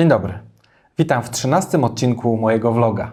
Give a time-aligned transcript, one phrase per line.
[0.00, 0.38] Dzień dobry.
[0.98, 3.12] Witam w 13 odcinku mojego vloga.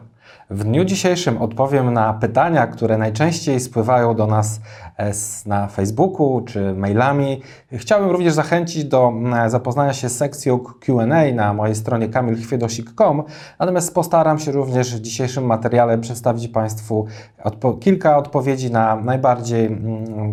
[0.50, 4.62] W dniu dzisiejszym odpowiem na pytania, które najczęściej spływają do nas
[4.98, 5.12] e,
[5.46, 7.42] na Facebooku czy mailami.
[7.74, 9.14] Chciałbym również zachęcić do
[9.48, 11.06] zapoznania się z sekcją QA
[11.36, 13.24] na mojej stronie kamilchwiedosik.com,
[13.60, 17.06] natomiast postaram się również w dzisiejszym materiale przedstawić Państwu
[17.44, 19.78] odpo- kilka odpowiedzi na najbardziej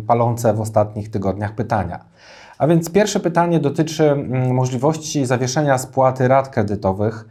[0.06, 2.13] palące w ostatnich tygodniach pytania.
[2.58, 7.24] A więc pierwsze pytanie dotyczy mm, możliwości zawieszenia spłaty rat kredytowych.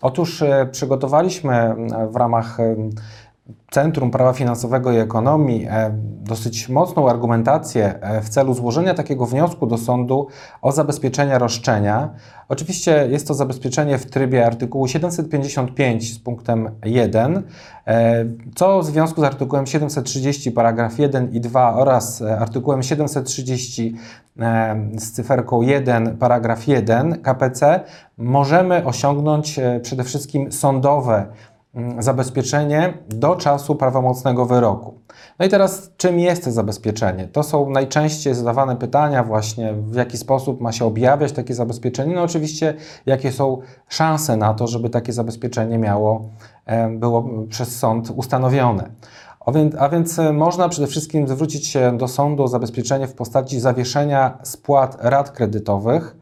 [0.00, 2.58] Otóż e, przygotowaliśmy mm, w ramach
[3.70, 5.90] Centrum Prawa Finansowego i Ekonomii e,
[6.28, 10.26] dosyć mocną argumentację e, w celu złożenia takiego wniosku do sądu
[10.62, 12.10] o zabezpieczenie roszczenia.
[12.48, 17.42] Oczywiście jest to zabezpieczenie w trybie artykułu 755 z punktem 1,
[17.86, 18.24] e,
[18.54, 23.96] co w związku z artykułem 730 paragraf 1 i 2 oraz artykułem 730
[24.40, 27.80] e, z cyferką 1 paragraf 1 KPC
[28.18, 31.26] możemy osiągnąć przede wszystkim sądowe
[31.98, 34.94] zabezpieczenie do czasu prawomocnego wyroku.
[35.38, 37.28] No i teraz, czym jest to zabezpieczenie?
[37.28, 42.14] To są najczęściej zadawane pytania, właśnie w jaki sposób ma się objawiać takie zabezpieczenie.
[42.14, 42.74] No oczywiście,
[43.06, 46.28] jakie są szanse na to, żeby takie zabezpieczenie miało,
[46.66, 48.90] e, było przez sąd ustanowione.
[49.78, 54.38] A więc, e, można przede wszystkim zwrócić się do sądu o zabezpieczenie w postaci zawieszenia
[54.42, 56.16] spłat rat kredytowych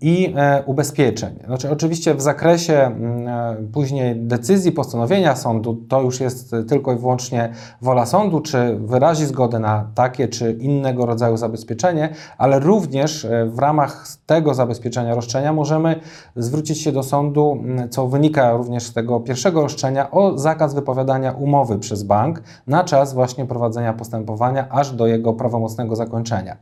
[0.00, 1.38] i e, ubezpieczeń.
[1.46, 6.96] Znaczy, oczywiście w zakresie mm, e, później decyzji, postanowienia sądu, to już jest tylko i
[6.96, 13.46] wyłącznie wola sądu, czy wyrazi zgodę na takie czy innego rodzaju zabezpieczenie, ale również e,
[13.46, 16.00] w ramach tego zabezpieczenia roszczenia możemy
[16.36, 21.32] zwrócić się do sądu, mm, co wynika również z tego pierwszego roszczenia, o zakaz wypowiadania
[21.32, 26.56] umowy przez bank na czas właśnie prowadzenia postępowania aż do jego prawomocnego zakończenia.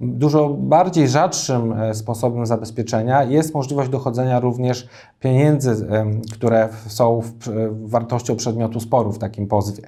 [0.00, 1.94] Dużo bardziej rzadszym e,
[2.36, 4.88] sposobem zabezpieczenia jest możliwość dochodzenia również
[5.20, 5.86] pieniędzy,
[6.32, 7.22] które są
[7.84, 9.82] wartością przedmiotu sporu w takim pozwie.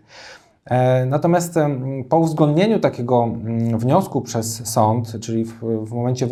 [0.65, 1.55] E, Natomiast
[2.09, 6.27] po uwzględnieniu takiego mm, wniosku przez sąd, czyli w, w momencie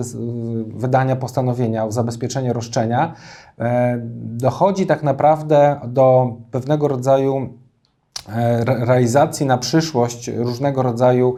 [0.66, 3.14] wydania postanowienia o zabezpieczenie roszczenia,
[3.58, 7.48] e, dochodzi tak naprawdę do pewnego rodzaju
[8.28, 11.34] e, re- realizacji na przyszłość różnego rodzaju,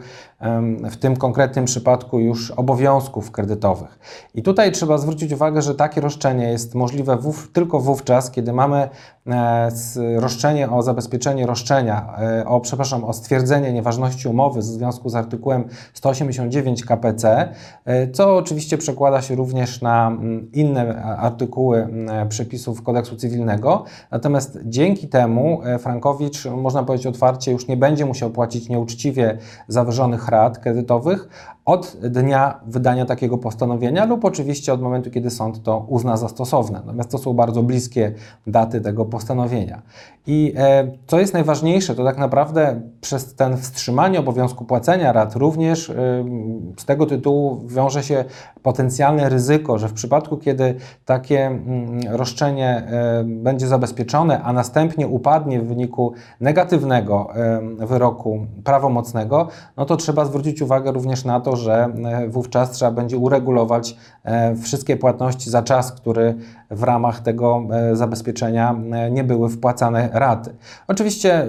[0.91, 3.99] w tym konkretnym przypadku już obowiązków kredytowych.
[4.35, 7.17] I tutaj trzeba zwrócić uwagę, że takie roszczenie jest możliwe
[7.53, 8.89] tylko wówczas, kiedy mamy
[9.27, 9.69] e,
[10.15, 15.63] roszczenie o zabezpieczenie roszczenia, e, o, przepraszam, o stwierdzenie nieważności umowy w związku z artykułem
[15.93, 17.53] 189 KPC,
[17.85, 20.17] e, co oczywiście przekłada się również na
[20.53, 21.87] inne artykuły
[22.29, 23.83] przepisów kodeksu cywilnego.
[24.11, 30.59] Natomiast dzięki temu Frankowicz, można powiedzieć otwarcie, już nie będzie musiał płacić nieuczciwie zawyżonych rat
[30.59, 31.29] kredytowych
[31.69, 36.79] od dnia wydania takiego postanowienia lub oczywiście od momentu, kiedy sąd to uzna za stosowne.
[36.85, 38.13] Natomiast to są bardzo bliskie
[38.47, 39.81] daty tego postanowienia.
[40.27, 45.89] I e, co jest najważniejsze, to tak naprawdę przez ten wstrzymanie obowiązku płacenia rat również
[45.89, 45.95] e,
[46.77, 48.25] z tego tytułu wiąże się
[48.63, 50.75] potencjalne ryzyko, że w przypadku, kiedy
[51.05, 59.47] takie mm, roszczenie e, będzie zabezpieczone, a następnie upadnie w wyniku negatywnego e, wyroku prawomocnego,
[59.77, 64.55] no to trzeba zwrócić uwagę również na to, że e, wówczas trzeba będzie uregulować e,
[64.55, 66.35] wszystkie płatności za czas, który
[66.71, 68.75] w ramach tego e, zabezpieczenia
[69.11, 70.55] nie były wpłacane raty.
[70.87, 71.47] Oczywiście,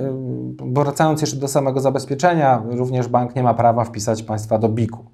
[0.59, 5.05] wracając jeszcze do samego zabezpieczenia, również bank nie ma prawa wpisać państwa do BIK-u.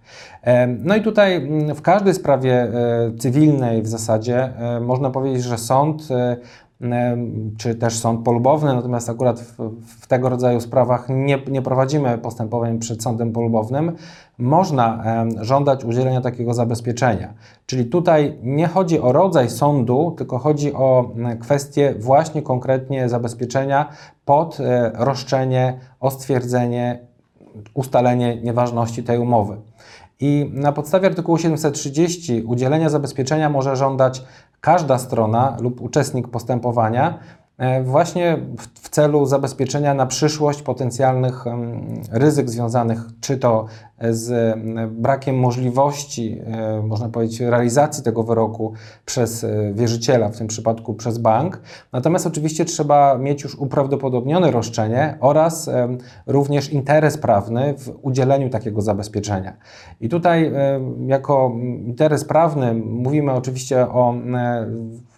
[0.78, 2.73] No i tutaj mm, w każdej sprawie
[3.19, 6.09] cywilnej w zasadzie można powiedzieć, że sąd
[7.59, 9.70] czy też sąd polubowny, natomiast akurat w,
[10.00, 13.92] w tego rodzaju sprawach nie, nie prowadzimy postępowań przed sądem polubownym,
[14.38, 15.04] można
[15.41, 17.34] żądać udzielenia takiego zabezpieczenia.
[17.66, 23.88] Czyli tutaj nie chodzi o rodzaj sądu, tylko chodzi o kwestię właśnie konkretnie zabezpieczenia
[24.25, 27.00] pod e, roszczenie o stwierdzenie,
[27.75, 29.56] ustalenie nieważności tej umowy.
[30.20, 34.23] I na podstawie artykułu 730 udzielenia zabezpieczenia może żądać
[34.61, 37.19] każda strona lub uczestnik postępowania
[37.85, 41.44] właśnie w, celu zabezpieczenia na przyszłość potencjalnych
[42.11, 43.67] ryzyk związanych czy to
[44.11, 48.73] z em, brakiem możliwości, e, można powiedzieć, realizacji tego wyroku
[49.05, 51.61] przez e, wierzyciela, w tym przypadku przez bank.
[51.93, 55.70] Natomiast oczywiście trzeba mieć już uprawdopodobnione roszczenie oraz
[56.26, 59.56] również interes prawny w udzieleniu takiego zabezpieczenia.
[60.00, 61.52] I tutaj e, jako
[61.87, 64.67] interes prawny mówimy oczywiście o e,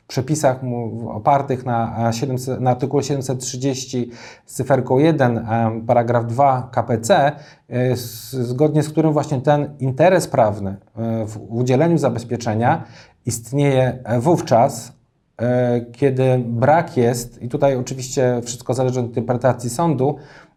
[0.08, 0.60] przepisach
[1.08, 4.10] opartych na, e, 700, na artykule 730
[4.46, 7.32] z cyferką 1, em, paragraf 2 KPC,
[7.68, 7.96] e,
[8.32, 12.84] zgodnie z którym właśnie ten interes prawny e, w udzieleniu zabezpieczenia
[13.26, 14.92] istnieje wówczas,
[15.40, 20.16] e, kiedy brak jest, i tutaj oczywiście wszystko zależy od interpretacji sądu,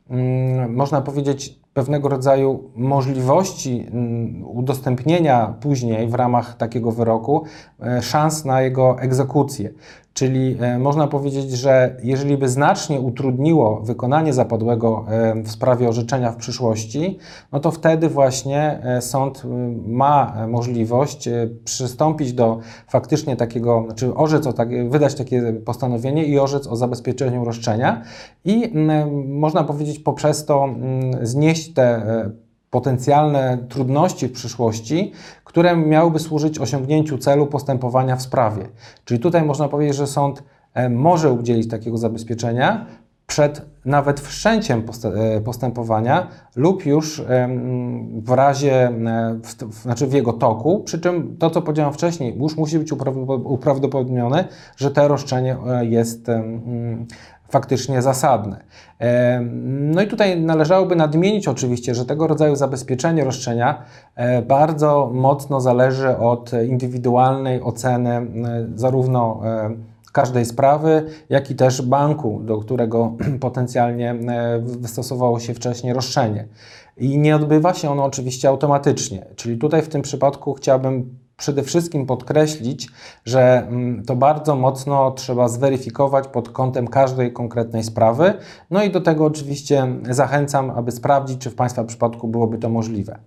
[0.10, 7.44] mm, można powiedzieć, pewnego rodzaju możliwości mm, udostępnienia później w ramach takiego wyroku
[7.82, 9.70] e, szans na jego egzekucję.
[10.14, 16.32] Czyli e, można powiedzieć, że jeżeli by znacznie utrudniło wykonanie zapadłego e, w sprawie orzeczenia
[16.32, 17.18] w przyszłości,
[17.52, 19.44] no to wtedy właśnie sąd
[19.88, 21.30] ma możliwość
[21.64, 27.46] przystąpić do faktycznie takiego, znaczy orzec o tak, wydać takie postanowienie i orzec o zabezpieczeniu
[27.46, 28.02] roszczenia
[28.46, 28.74] i
[29.28, 30.70] można powiedzieć poprzez to
[31.22, 35.12] znieść te e, potencjalne trudności w przyszłości,
[35.44, 38.70] które miałyby służyć osiągnięciu celu postępowania w sprawie.
[39.06, 42.86] Czyli tutaj można powiedzieć, że sąd e, może udzielić takiego zabezpieczenia
[43.28, 47.24] przed nawet wszczęciem e, postępowania lub już
[48.24, 48.92] w razie,
[49.44, 52.92] w, znaczy w jego toku, przy czym to, co powiedziałem wcześniej, już musi być
[53.44, 54.48] uprawdopodobnione,
[54.78, 56.28] że to roszczenie jest
[57.52, 58.64] faktycznie zasadne.
[59.66, 63.82] No i tutaj należałoby nadmienić oczywiście, że tego rodzaju zabezpieczenie roszczenia
[64.16, 68.28] e, bardzo mocno zależy od indywidualnej oceny
[68.76, 69.70] zarówno e,
[70.12, 74.16] każdej sprawy, jak i też banku, do którego potencjalnie
[74.60, 76.48] wystosowało się wcześniej roszczenie.
[76.98, 79.26] I nie odbywa się ono oczywiście automatycznie.
[79.36, 82.90] Czyli tutaj w tym przypadku chciałbym przede wszystkim podkreślić,
[83.26, 88.34] że mm, to bardzo mocno trzeba zweryfikować pod kątem każdej konkretnej sprawy.
[88.72, 93.20] No i do tego oczywiście zachęcam, aby sprawdzić, czy w Państwa przypadku byłoby to możliwe.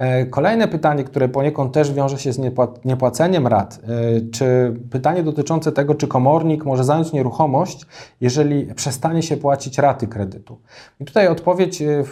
[0.00, 2.40] E, kolejne pytanie, które poniekąd też wiąże się z
[2.84, 7.86] niepłaceniem rat, e, czy pytanie dotyczące tego, czy komornik może zająć nieruchomość,
[8.20, 10.58] jeżeli przestanie się płacić raty kredytu.
[11.00, 12.04] I tutaj odpowiedź e,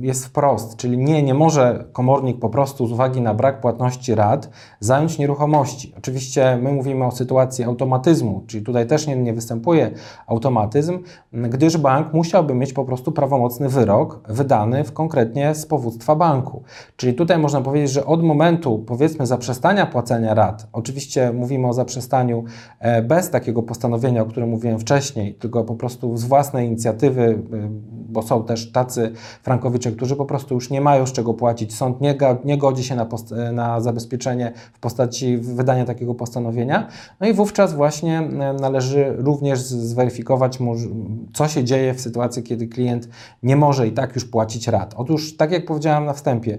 [0.00, 4.50] jest wprost, czyli nie, nie może komornik po prostu z uwagi na brak płatności rat
[4.80, 5.94] zająć nieruchomości.
[5.98, 9.90] Oczywiście my mówimy o sytuacji automatyzmu, czyli tutaj też nie, nie występuje
[10.26, 10.98] automatyzm,
[11.32, 16.62] gdyż bank musiałby mieć po prostu prawomocny wyrok wydany w konkretnie z powództwa banku.
[16.96, 21.72] Czyli tu tutaj można powiedzieć, że od momentu powiedzmy zaprzestania płacenia rat, oczywiście mówimy o
[21.72, 22.44] zaprzestaniu
[22.78, 27.34] e, bez takiego postanowienia, o którym mówiłem wcześniej, tylko po prostu z własnej inicjatywy, e,
[28.14, 29.12] bo są też tacy
[29.42, 31.74] frankowicze, którzy po prostu już nie mają z czego płacić.
[31.74, 33.06] Sąd nie, nie godzi się na,
[33.52, 36.88] na zabezpieczenie w postaci wydania takiego postanowienia.
[37.20, 38.22] No i wówczas właśnie
[38.60, 40.58] należy również zweryfikować,
[41.32, 43.08] co się dzieje w sytuacji, kiedy klient
[43.42, 44.94] nie może i tak już płacić rat.
[44.96, 46.58] Otóż, tak jak powiedziałem na wstępie,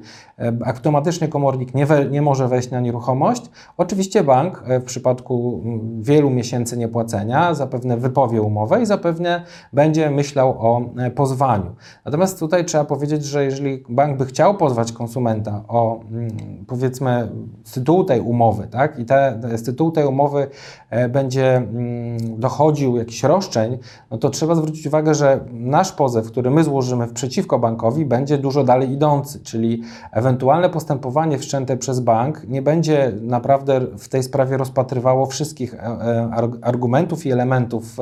[0.66, 3.42] automatycznie komornik nie, we, nie może wejść na nieruchomość.
[3.78, 5.64] Oczywiście bank e, w przypadku
[6.00, 9.44] wielu miesięcy niepłacenia zapewne wypowie umowę i zapewne
[9.74, 11.12] będzie myślał o e,
[11.46, 11.76] pozwaniu.
[12.06, 17.30] Natomiast tutaj trzeba powiedzieć, że jeżeli bank by chciał pozwać konsumenta o mm, powiedzmy
[17.64, 20.48] z tytułu tej umowy, tak, i te, z tytułu tej umowy
[20.90, 23.78] e, będzie mm, dochodził jakiś roszczeń,
[24.12, 28.64] no to trzeba zwrócić uwagę, że nasz pozew, który my złożymy przeciwko bankowi, będzie dużo
[28.64, 35.26] dalej idący, czyli ewentualne postępowanie wszczęte przez bank nie będzie naprawdę w tej sprawie rozpatrywało
[35.26, 36.30] wszystkich e, e,
[36.62, 37.98] argumentów i elementów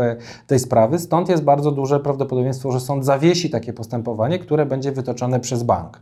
[0.47, 5.39] tej sprawy, stąd jest bardzo duże prawdopodobieństwo, że sąd zawiesi takie postępowanie, które będzie wytoczone
[5.39, 6.01] przez bank.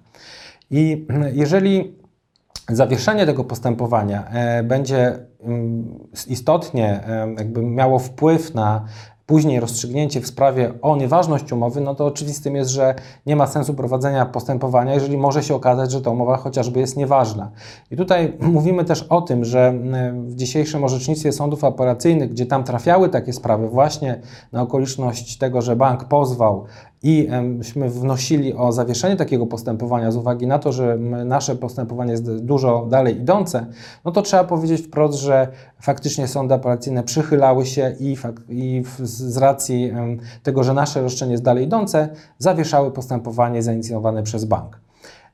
[0.72, 1.08] I
[1.44, 1.94] jeżeli
[2.70, 4.32] zawieszenie tego postępowania
[4.64, 7.04] będzie mm, istotnie
[7.38, 8.86] jakby miało wpływ na
[9.32, 12.96] później rozstrzygnięcie w sprawie o nieważność umowy, no to oczywistym jest, że
[13.26, 17.52] nie ma sensu prowadzenia postępowania, jeżeli może się okazać, że ta umowa chociażby jest nieważna.
[17.92, 19.74] I tutaj mówimy też o tym, że
[20.14, 24.20] w dzisiejszym orzecznictwie sądów operacyjnych, gdzie tam trafiały takie sprawy właśnie
[24.52, 26.66] na okoliczność tego, że bank pozwał
[27.04, 32.36] i myśmy wnosili o zawieszenie takiego postępowania z uwagi na to, że nasze postępowanie jest
[32.36, 33.66] dużo dalej idące,
[34.06, 35.48] no to trzeba powiedzieć wprost, że
[35.80, 38.18] faktycznie sądy apelacyjne przychylały się i,
[38.50, 39.94] i z racji
[40.44, 44.80] tego, że nasze roszczenie jest dalej idące, zawieszały postępowanie zainicjowane przez bank.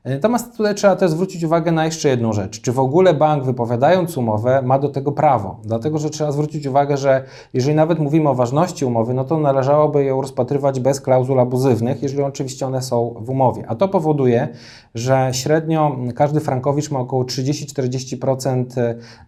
[0.04, 2.60] Natomiast tutaj trzeba też zwrócić uwagę na jeszcze jedną rzecz.
[2.60, 5.60] Czy w ogóle bank, wypowiadając umowę, ma do tego prawo?
[5.64, 7.24] Dlatego, że trzeba zwrócić uwagę, że
[7.54, 12.22] jeżeli nawet mówimy o ważności umowy, no to należałoby ją rozpatrywać bez klauzul abuzywnych, jeżeli
[12.22, 13.64] oczywiście one są w umowie.
[13.68, 14.48] A to powoduje,
[14.94, 18.64] że średnio każdy frankowicz ma około 30-40%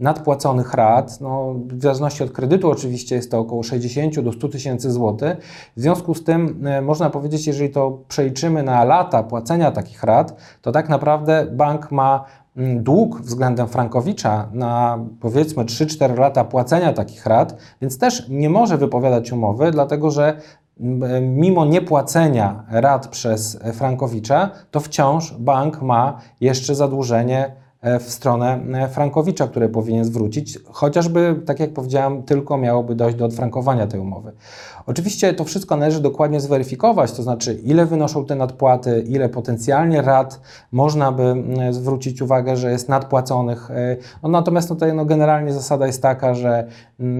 [0.00, 1.20] nadpłaconych rat.
[1.20, 5.36] No, w zależności od kredytu oczywiście jest to około 60 do 100 tysięcy złotych.
[5.76, 10.36] W związku z tym e, można powiedzieć, jeżeli to przeliczymy na lata płacenia takich rat,
[10.62, 12.24] to tak naprawdę bank ma
[12.56, 18.76] mm, dług względem Frankowicza na powiedzmy 3-4 lata płacenia takich rat, więc też nie może
[18.78, 20.36] wypowiadać umowy, dlatego że
[20.80, 28.60] mm, mimo niepłacenia rat przez Frankowicza, to wciąż bank ma jeszcze zadłużenie e, w stronę
[28.72, 34.00] e, Frankowicza, które powinien zwrócić, chociażby, tak jak powiedziałem, tylko miałoby dojść do odfrankowania tej
[34.00, 34.32] umowy.
[34.86, 40.40] Oczywiście to wszystko należy dokładnie zweryfikować, to znaczy ile wynoszą te nadpłaty, ile potencjalnie rat
[40.72, 41.34] można by
[41.70, 43.70] zwrócić uwagę, że jest nadpłaconych.
[43.70, 46.66] E, no, natomiast tutaj no, generalnie zasada jest taka, że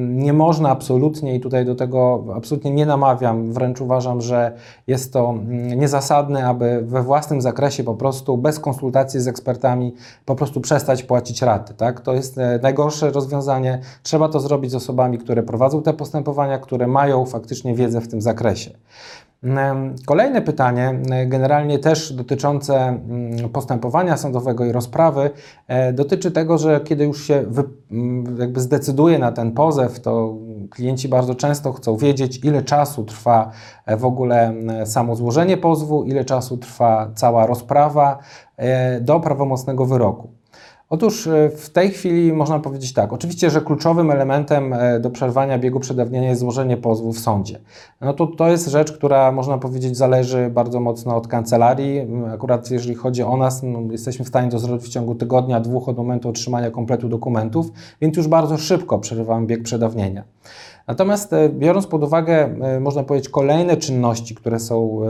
[0.09, 4.53] nie można absolutnie i tutaj do tego absolutnie nie namawiam, wręcz uważam, że
[4.87, 5.35] jest to
[5.77, 11.43] niezasadne, aby we własnym zakresie po prostu bez konsultacji z ekspertami po prostu przestać płacić
[11.43, 11.75] raty.
[11.75, 12.01] Tak?
[12.01, 13.81] To jest e, najgorsze rozwiązanie.
[14.03, 18.21] Trzeba to zrobić z osobami, które prowadzą te postępowania, które mają faktycznie wiedzę w tym
[18.21, 18.71] zakresie.
[20.07, 25.31] Kolejne pytanie, generalnie też dotyczące mm, postępowania sądowego i rozprawy,
[25.69, 27.45] e, dotyczy tego, że kiedy już się
[27.91, 30.37] mm, jakby zdecyduje na ten pozew, to
[30.71, 33.51] klienci bardzo często chcą wiedzieć, ile czasu trwa
[33.87, 34.55] e, w ogóle
[34.85, 38.19] samo złożenie pozwu, ile czasu trwa cała rozprawa
[38.57, 40.40] e, do prawomocnego wyroku.
[40.91, 43.13] Otóż e, w tej chwili można powiedzieć tak.
[43.13, 47.59] Oczywiście, że kluczowym elementem e, do przerwania biegu przedawnienia jest złożenie pozwu w sądzie.
[48.01, 52.01] No to, to jest rzecz, która można powiedzieć zależy bardzo mocno od kancelarii.
[52.35, 55.89] Akurat jeżeli chodzi o nas, no, jesteśmy w stanie to zrobić w ciągu tygodnia, dwóch
[55.89, 57.67] od momentu otrzymania kompletu dokumentów,
[58.01, 60.25] więc już bardzo szybko przerywamy bieg przedawnienia.
[60.87, 65.01] Natomiast e, biorąc pod uwagę, można powiedzieć, kolejne czynności, które są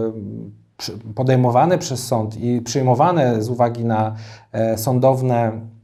[1.14, 4.14] podejmowane przez sąd i przyjmowane z uwagi na
[4.76, 5.79] sądowne E,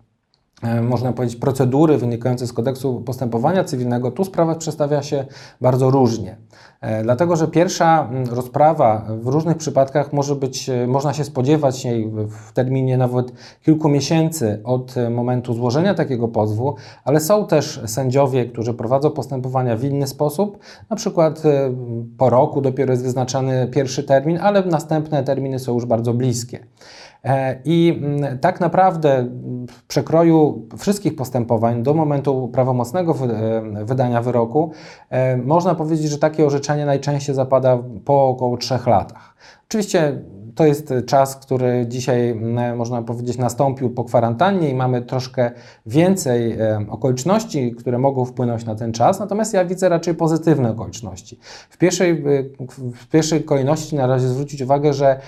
[0.83, 5.25] można powiedzieć, procedury wynikające z kodeksu postępowania cywilnego, tu sprawa przedstawia się
[5.61, 6.37] bardzo różnie.
[6.81, 12.11] E, dlatego, że pierwsza rozprawa w różnych przypadkach może być, e, można się spodziewać jej
[12.29, 13.33] w terminie nawet
[13.65, 19.85] kilku miesięcy od momentu złożenia takiego pozwu, ale są też sędziowie, którzy prowadzą postępowania w
[19.85, 20.59] inny sposób,
[20.91, 21.43] na przykład
[22.19, 26.59] po roku dopiero jest wyznaczany pierwszy termin, ale następne terminy są już bardzo bliskie.
[27.25, 29.29] E, I mm, tak naprawdę
[29.71, 34.73] w przekroju wszystkich postępowań do momentu prawomocnego e, wydania wyroku
[35.11, 39.35] e, można powiedzieć, że takie orzeczenie najczęściej zapada po około trzech latach.
[39.69, 40.23] Oczywiście
[40.57, 45.51] to jest czas, który dzisiaj, mm, można powiedzieć, nastąpił po kwarantannie i mamy troszkę
[45.87, 51.39] więcej e, okoliczności, które mogą wpłynąć na ten czas, natomiast ja widzę raczej pozytywne okoliczności.
[51.71, 52.25] W pierwszej, e,
[52.95, 55.21] w pierwszej kolejności na razie zwrócić uwagę, że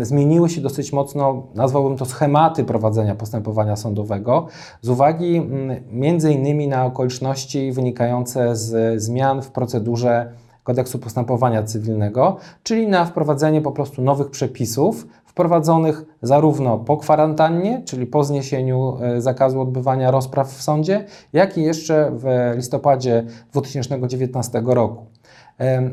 [0.00, 4.46] zmieniły się dosyć mocno, nazwałbym to schematy prowadzenia postępowania sądowego,
[4.82, 5.42] z uwagi
[5.90, 13.60] między innymi na okoliczności wynikające z zmian w procedurze kodeksu postępowania cywilnego, czyli na wprowadzenie
[13.60, 20.48] po prostu nowych przepisów, wprowadzonych zarówno po kwarantannie, czyli po zniesieniu e, zakazu odbywania rozpraw
[20.48, 25.06] w sądzie, jak i jeszcze w listopadzie 2019 roku.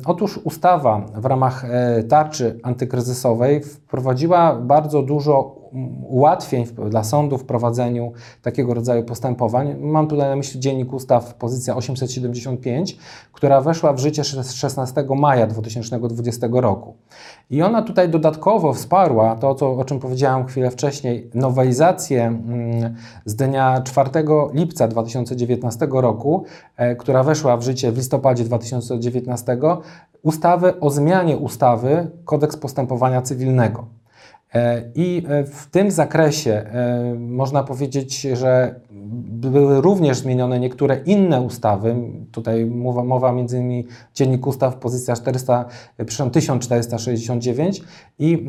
[0.05, 5.61] Otóż ustawa w ramach e, tarczy antykryzysowej wprowadziła bardzo dużo
[6.09, 8.11] ułatwień dla sądu w prowadzeniu
[8.41, 9.75] takiego rodzaju postępowań.
[9.79, 12.97] Mam tutaj na myśli Dziennik Ustaw, pozycja 875,
[13.31, 16.95] która weszła w życie 16 maja 2020 roku.
[17.49, 23.35] I ona tutaj dodatkowo wsparła to, co, o czym powiedziałam chwilę wcześniej, nowelizację mm, z
[23.35, 24.09] dnia 4
[24.53, 26.43] lipca 2019 roku,
[26.77, 29.57] e, która weszła w życie w listopadzie 2019,
[30.23, 34.00] ustawy o zmianie ustawy Kodeks Postępowania Cywilnego.
[34.55, 38.79] E, I e, w tym zakresie e, można powiedzieć, że
[39.31, 41.96] były również zmienione niektóre inne ustawy.
[42.31, 45.65] Tutaj mowa, mowa między innymi Dziennik Ustaw, pozycja 400,
[46.31, 47.81] 1469
[48.20, 48.48] i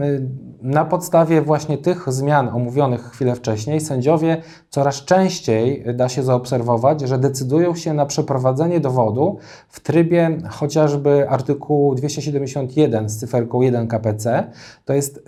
[0.62, 7.18] na podstawie właśnie tych zmian omówionych chwilę wcześniej sędziowie coraz częściej da się zaobserwować, że
[7.18, 14.44] decydują się na przeprowadzenie dowodu w trybie chociażby artykułu 271 z cyferką 1 KPC.
[14.84, 15.24] To jest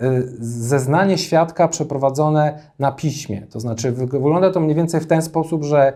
[0.65, 3.41] zeznanie świadka przeprowadzone na piśmie.
[3.41, 5.93] To znaczy wygląda to mniej więcej w ten sposób, że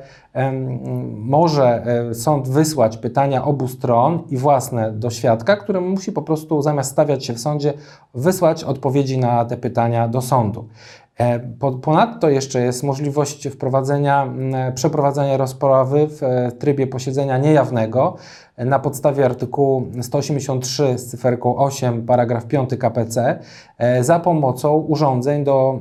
[1.15, 6.61] może e, sąd wysłać pytania obu stron i własne do świadka, który musi po prostu
[6.61, 7.73] zamiast stawiać się w sądzie,
[8.13, 10.67] wysłać odpowiedzi na te pytania do sądu.
[11.19, 11.39] E,
[11.81, 14.33] ponadto jeszcze jest możliwość wprowadzenia,
[14.75, 18.15] przeprowadzenia rozprawy w e, trybie posiedzenia niejawnego
[18.57, 23.39] na podstawie artykułu 183 z cyferką 8 paragraf 5 KPC
[24.01, 25.79] za pomocą urządzeń do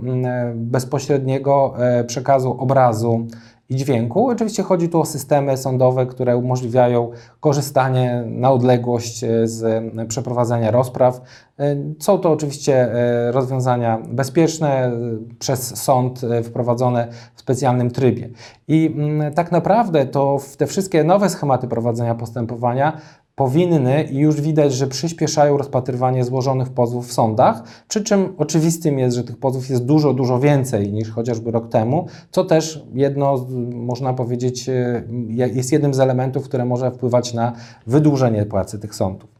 [0.54, 1.74] bezpośredniego
[2.06, 3.26] przekazu obrazu
[3.68, 4.28] i dźwięku.
[4.28, 7.10] Oczywiście chodzi tu o systemy sądowe, które umożliwiają
[7.40, 9.64] korzystanie na odległość e, z
[9.98, 11.20] e, przeprowadzania rozpraw.
[11.58, 12.88] E, są to oczywiście
[13.30, 14.92] rozwiązania bezpieczne,
[15.38, 18.30] przez sąd wprowadzone w specjalnym trybie.
[18.68, 23.00] I mm, tak naprawdę to te wszystkie nowe schematy prowadzenia postępowania
[23.38, 29.16] powinny i już widać, że przyspieszają rozpatrywanie złożonych pozwów w sądach, przy czym oczywistym jest,
[29.16, 34.12] że tych pozwów jest dużo, dużo więcej niż chociażby rok temu, co też jedno, można
[34.14, 37.52] powiedzieć, e, jest jednym z elementów, które może wpływać na
[37.86, 39.30] wydłużenie pracy tych sądów.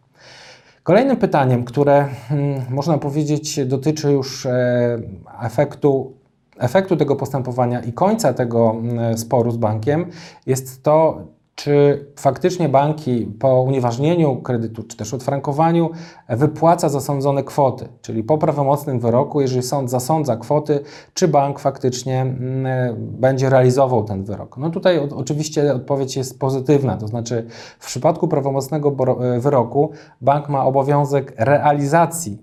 [0.82, 4.98] Kolejnym pytaniem, które mm, można powiedzieć dotyczy już e,
[5.42, 6.12] efektu,
[6.58, 10.06] efektu tego postępowania i końca tego mm, sporu z bankiem,
[10.46, 11.22] jest to,
[11.58, 15.90] czy faktycznie banki po unieważnieniu kredytu, czy też odfrankowaniu
[16.28, 20.80] wypłaca zasądzone kwoty, czyli po prawomocnym wyroku, jeżeli sąd zasądza kwoty,
[21.14, 22.66] czy bank faktycznie mm,
[22.98, 24.56] będzie realizował ten wyrok.
[24.56, 27.46] No tutaj oczywiście odpowiedź jest pozytywna, to znaczy
[27.78, 32.42] w przypadku prawomocnego e, wyroku bank ma obowiązek realizacji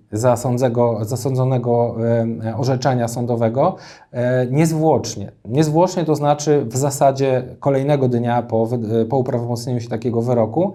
[1.02, 1.96] zasądzonego
[2.46, 3.76] e, orzeczenia sądowego
[4.12, 5.32] e, niezwłocznie.
[5.46, 8.68] Niezwłocznie to znaczy w zasadzie kolejnego dnia po,
[9.06, 10.74] po uprawomocnieniu się takiego wyroku.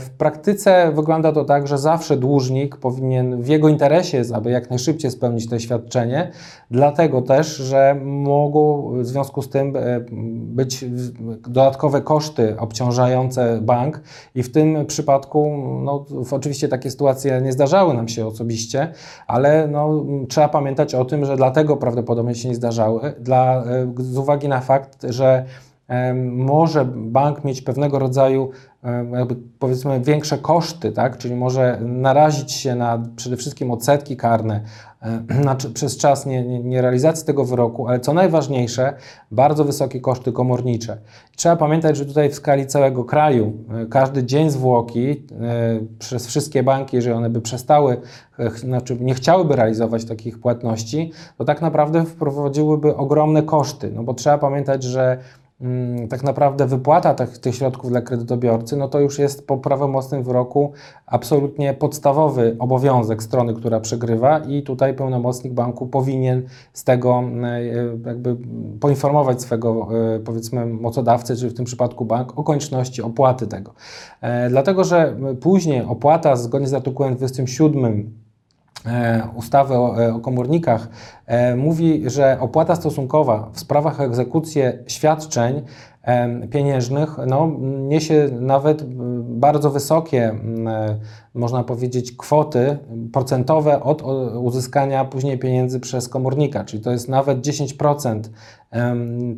[0.00, 4.70] W praktyce wygląda to tak, że zawsze dłużnik powinien, w jego interesie jest, aby jak
[4.70, 6.30] najszybciej spełnić to świadczenie,
[6.70, 10.84] dlatego też, że mogą w związku z tym e, być
[11.48, 14.00] dodatkowe koszty obciążające bank.
[14.34, 18.92] I w tym przypadku, no, oczywiście takie sytuacje nie zdarzały nam się osobiście,
[19.26, 24.18] ale no, trzeba pamiętać o tym, że dlatego prawdopodobnie się nie zdarzały, dla, e, z
[24.18, 25.44] uwagi na fakt, że
[26.24, 28.50] może bank mieć pewnego rodzaju
[29.12, 31.18] jakby powiedzmy większe koszty, tak?
[31.18, 34.60] czyli może narazić się na przede wszystkim odsetki karne
[35.44, 38.94] na, przez czas nie, nie, nierealizacji tego wyroku, ale co najważniejsze,
[39.30, 40.98] bardzo wysokie koszty komornicze.
[41.36, 43.52] Trzeba pamiętać, że tutaj w skali całego kraju
[43.82, 45.16] e, każdy dzień zwłoki e,
[45.98, 48.00] przez wszystkie banki, jeżeli one by przestały,
[48.38, 54.14] e, znaczy nie chciałyby realizować takich płatności, to tak naprawdę wprowadziłyby ogromne koszty, no bo
[54.14, 55.18] trzeba pamiętać, że
[56.10, 60.72] tak naprawdę wypłata tych, tych środków dla kredytobiorcy, no to już jest po prawomocnym wyroku
[61.06, 66.42] absolutnie podstawowy obowiązek strony, która przegrywa i tutaj pełnomocnik banku powinien
[66.72, 67.64] z tego e,
[68.06, 68.36] jakby
[68.80, 73.74] poinformować swego e, powiedzmy mocodawcę, czyli w tym przypadku bank, o konieczności opłaty tego.
[74.20, 78.27] E, Dlatego, że później opłata zgodnie z artykułem 27 e,
[79.34, 80.88] ustawy o, e, o komornikach
[81.26, 85.62] e, mówi, że opłata stosunkowa w sprawach o egzekucję świadczeń
[86.50, 88.84] pieniężnych no, niesie nawet
[89.22, 90.34] bardzo wysokie,
[90.66, 90.98] e,
[91.34, 92.78] można powiedzieć, kwoty
[93.12, 94.02] procentowe od
[94.40, 98.22] uzyskania później pieniędzy przez komornika, czyli to jest nawet 10% em,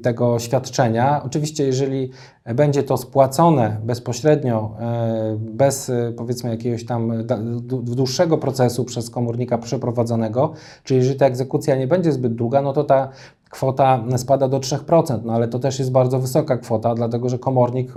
[0.02, 1.22] tego świadczenia.
[1.24, 2.10] Oczywiście, jeżeli
[2.54, 9.58] będzie to spłacone bezpośrednio, e, bez e, powiedzmy jakiegoś tam dłu- dłuższego procesu przez komornika
[9.58, 10.52] przeprowadzonego,
[10.84, 13.08] czyli jeżeli ta egzekucja nie będzie zbyt długa, no to ta
[13.50, 17.92] kwota spada do 3%, no ale to też jest bardzo wysoka kwota, dlatego że komornik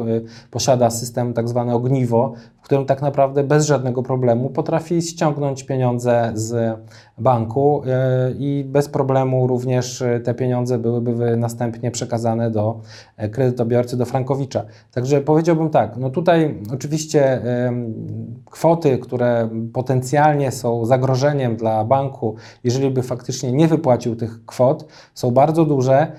[0.51, 6.31] posiada system tak zwane ogniwo, w którym tak naprawdę bez żadnego problemu potrafi ściągnąć pieniądze
[6.33, 6.79] z
[7.17, 7.81] banku
[8.39, 12.81] i bez problemu również te pieniądze byłyby następnie przekazane do
[13.17, 14.65] e, kredytobiorcy, do frankowicza.
[14.91, 17.41] Także powiedziałbym tak, no tutaj oczywiście
[18.45, 25.31] kwoty, które potencjalnie są zagrożeniem dla banku, jeżeli by faktycznie nie wypłacił tych kwot, są
[25.31, 26.11] bardzo duże.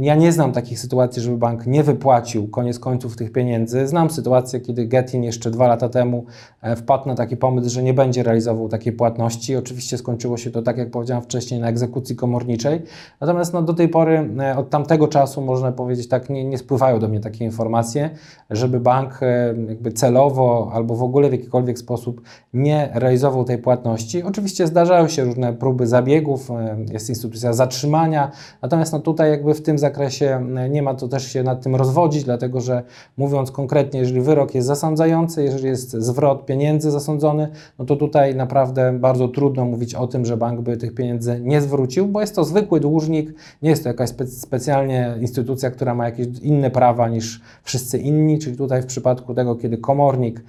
[0.00, 3.86] Ja nie znam takich sytuacji, żeby bank nie wypłacił koniec końców tych pieniędzy.
[3.86, 6.24] Znam sytuację, kiedy Getin jeszcze dwa lata temu
[6.62, 9.56] e, wpadł na taki pomysł, że nie będzie realizował takiej płatności.
[9.56, 12.82] Oczywiście skończyło się to, tak jak powiedziałem wcześniej, na egzekucji komorniczej.
[13.20, 16.98] Natomiast no, do tej pory, e, od tamtego czasu, można powiedzieć tak, nie, nie spływają
[16.98, 18.10] do mnie takie informacje,
[18.50, 22.22] żeby bank e, jakby celowo albo w ogóle w jakikolwiek sposób
[22.54, 24.22] nie realizował tej płatności.
[24.22, 26.48] Oczywiście zdarzają się różne próby zabiegów,
[26.92, 28.30] jest instytucja zatrzymania,
[28.62, 32.24] natomiast no tutaj jakby w tym zakresie nie ma to też się nad tym rozwodzić,
[32.24, 32.82] dlatego że
[33.16, 38.92] mówiąc konkretnie, jeżeli wyrok jest zasądzający, jeżeli jest zwrot pieniędzy zasądzony, no to tutaj naprawdę
[38.92, 42.44] bardzo trudno mówić o tym, że bank by tych pieniędzy nie zwrócił, bo jest to
[42.44, 47.40] zwykły dłużnik, nie jest to jakaś spe specjalnie instytucja, która ma jakieś inne prawa niż
[47.62, 50.44] wszyscy inni, czyli tutaj w przypadku tego, kiedy komornik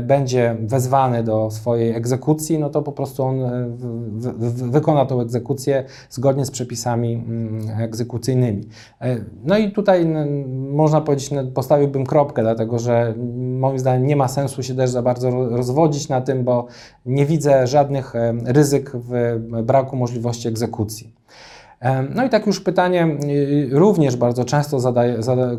[0.00, 3.68] będzie wezwany do swojej egzekucji, no to po prostu on e,
[4.70, 8.68] wykona tą egzekucję zgodnie z przepisami mm, egzekucyjnymi.
[9.00, 10.06] E, No i tutaj
[10.72, 13.14] można powiedzieć, no, postawiłbym kropkę, dlatego że
[13.58, 16.66] moim zdaniem nie ma sensu się też za bardzo ro- rozwodzić na tym, bo
[17.06, 21.12] nie widzę żadnych e, ryzyk w braku możliwości egzekucji.
[22.14, 24.80] No i tak już pytanie y, również bardzo często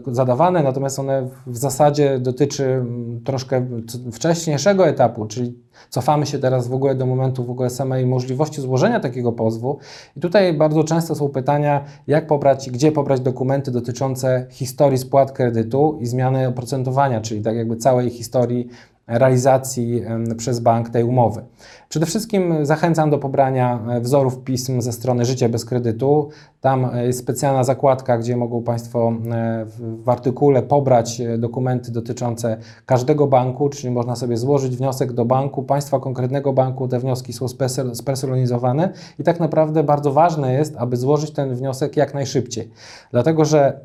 [0.08, 3.68] zadawane, natomiast one w zasadzie dotyczy mm, troszkę
[4.12, 9.00] wcześniejszego etapu, czyli cofamy się teraz w ogóle do momentu w ogóle samej możliwości złożenia
[9.00, 9.78] takiego pozwu.
[10.18, 15.32] I tutaj bardzo często są pytania, jak pobrać i gdzie pobrać dokumenty dotyczące historii spłat
[15.32, 18.68] kredytu i zmiany oprocentowania, czyli tak jakby całej historii
[19.10, 20.04] realizacji
[20.38, 21.42] przez bank tej umowy.
[21.90, 26.30] Przede wszystkim zachęcam do pobrania e, wzorów pism ze strony Życie bez kredytu.
[26.62, 29.66] Tam e, jest specjalna zakładka, gdzie mogą Państwo e,
[30.04, 36.00] w, artykule pobrać dokumenty dotyczące każdego banku, czyli można sobie złożyć wniosek do banku, państwa
[36.00, 36.88] konkretnego banku.
[36.88, 37.46] Te wnioski są
[37.94, 42.72] spersonalizowane i tak naprawdę bardzo ważne jest, aby złożyć ten wniosek jak najszybciej.
[43.12, 43.80] Dlatego, że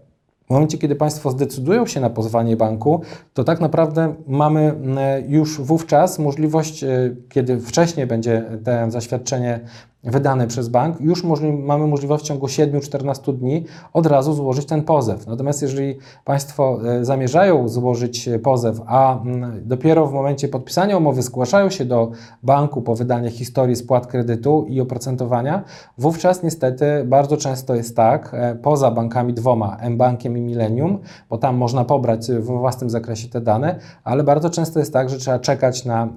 [0.46, 3.00] w momencie, kiedy Państwo zdecydują się na pozwanie banku,
[3.34, 4.98] to tak naprawdę mamy mm,
[5.30, 9.60] już wówczas możliwość, e, kiedy wcześniej będzie to zaświadczenie
[10.04, 14.82] wydane przez bank, już możli, mamy możliwość w ciągu 7-14 dni od razu złożyć ten
[14.82, 15.26] pozew.
[15.26, 21.22] Natomiast jeżeli Państwo e, zamierzają złożyć e, pozew, a mm, dopiero w momencie podpisania umowy
[21.22, 22.10] zgłaszają się do
[22.42, 25.62] banku po wydanie historii spłat kredytu i oprocentowania,
[25.98, 30.98] wówczas niestety bardzo często jest tak, e, poza bankami dwoma, M-Bankiem i Millennium,
[31.30, 35.18] bo tam można pobrać we własnym zakresie te dane, ale bardzo często jest tak, że
[35.18, 36.08] trzeba czekać na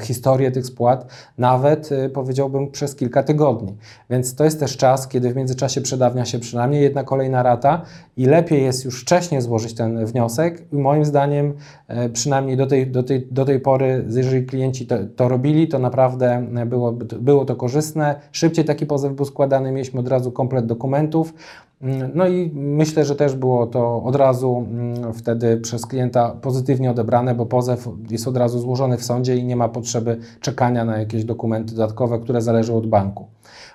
[0.00, 1.06] historię tych spłat,
[1.38, 3.31] nawet powiedziałbym przez kilka tygodni.
[4.10, 7.82] Więc to jest też czas, kiedy w międzyczasie przedawnia się przynajmniej jedna kolejna rata
[8.16, 10.62] i lepiej jest już wcześniej złożyć ten wniosek.
[10.72, 11.52] I moim zdaniem,
[11.88, 15.78] e, przynajmniej do tej, do tej, do tej pory, jeżeli klienci to, to robili, to
[15.78, 18.20] naprawdę e, było, było to korzystne.
[18.32, 21.34] Szybciej taki pozew był składany, mieliśmy od razu komplet dokumentów.
[21.82, 26.90] Mm, No i myślę, że też było to od razu mm, wtedy przez klienta pozytywnie
[26.90, 30.98] odebrane, bo pozew jest od razu złożony w sądzie i nie ma potrzeby czekania na
[30.98, 33.26] jakieś dokumenty dodatkowe, które zależą od banku.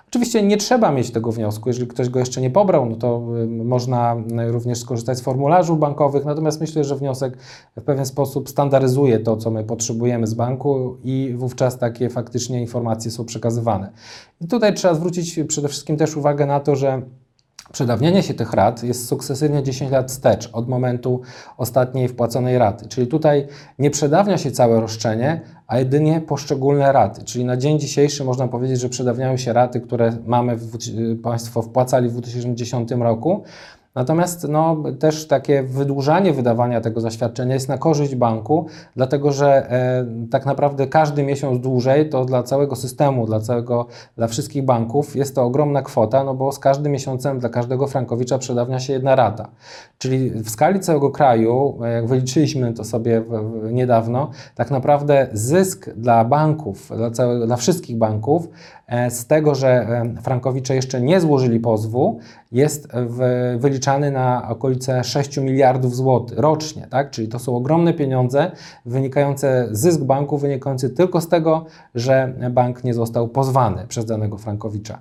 [0.10, 4.16] Oczywiście nie trzeba mieć tego wniosku, jeżeli ktoś go jeszcze nie pobrał, no to można
[4.48, 7.38] y, również skorzystać z formularzy bankowych, natomiast myślę, że wniosek
[7.78, 13.12] w pewien sposób standaryzuje to, co my potrzebujemy z banku i wówczas takie faktycznie informacje
[13.12, 13.92] są przekazywane.
[14.42, 17.02] I tutaj trzeba zwrócić przede wszystkim też uwagę na to, że
[17.74, 21.22] Przedawnienie się tych rat jest sukcesywnie 10 lat wstecz od momentu
[21.58, 22.88] ostatniej wpłaconej raty.
[22.88, 23.48] Czyli tutaj
[23.80, 27.24] nie przedawnia się całe roszczenie, a jedynie poszczególne raty.
[27.24, 30.78] Czyli na dzień dzisiejszy można powiedzieć, że przedawniają się raty, które mamy w,
[31.22, 33.44] Państwo wpłacali w 2010 roku.
[33.98, 40.06] Natomiast no, też takie wydłużanie wydawania tego zaświadczenia jest na korzyść banku, dlatego że e,
[40.32, 45.36] tak naprawdę każdy miesiąc dłużej to dla całego systemu, dla, całego, dla wszystkich banków jest
[45.36, 49.50] to ogromna kwota, no bo z każdym miesiącem dla każdego frankowicza przedawnia się jedna rata.
[49.98, 55.28] Czyli w skali całego kraju, e, jak wyliczyliśmy to sobie w, w, niedawno, tak naprawdę
[55.34, 58.50] zysk dla banków, dla, całego, dla wszystkich banków
[59.10, 62.20] z tego, że e, frankowicze jeszcze nie złożyli pozwu,
[62.52, 63.20] jest w,
[63.60, 67.12] wyliczany na okolice 6 miliardów złotych rocznie, tak?
[67.12, 68.52] Czyli to są ogromne pieniądze
[68.86, 75.00] wynikające, zysk banku wynikający tylko z tego, że bank nie został pozwany przez danego frankowicza.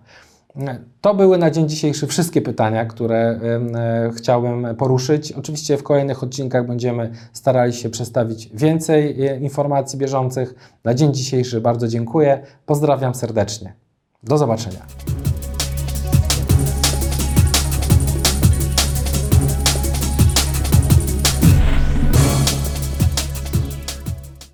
[1.01, 5.33] To były na dzień dzisiejszy wszystkie pytania, które e, chciałem poruszyć.
[5.33, 10.55] Oczywiście w kolejnych odcinkach będziemy starali się przedstawić więcej e, informacji bieżących.
[10.85, 12.43] Na dzień dzisiejszy bardzo dziękuję.
[12.67, 13.73] Pozdrawiam serdecznie.
[14.23, 14.87] Do zobaczenia.